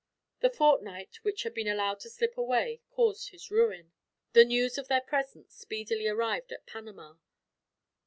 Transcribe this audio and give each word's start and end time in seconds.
The 0.39 0.49
fortnight 0.49 1.17
which 1.21 1.43
had 1.43 1.53
been 1.53 1.67
allowed 1.67 1.99
to 1.99 2.09
slip 2.09 2.35
away 2.35 2.81
caused 2.89 3.29
his 3.29 3.51
ruin. 3.51 3.91
The 4.33 4.43
news 4.43 4.79
of 4.79 4.87
their 4.87 4.99
presence 5.01 5.53
speedily 5.53 6.07
arrived 6.07 6.51
at 6.51 6.65
Panama. 6.65 7.17